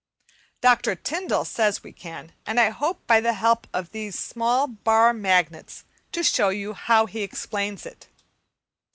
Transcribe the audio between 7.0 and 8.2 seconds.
he explains it.